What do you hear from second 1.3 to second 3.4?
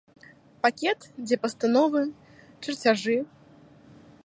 пастановы, чарцяжы.